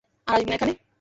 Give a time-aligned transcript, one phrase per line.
[0.27, 0.73] আর আসবি না এখানে।